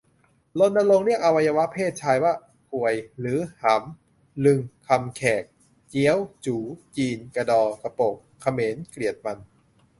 [0.59, 2.33] รณรงค์เรียกอวัยวะเพศชายว่า
[2.73, 4.11] "ควย" หรือ "หำ"
[4.45, 5.43] ลึงค์ คำแขก;
[5.89, 6.61] เจี๊ยว จู๋
[6.95, 9.37] จีน; กะดอ กะโปก เขมร-เกลียดมัน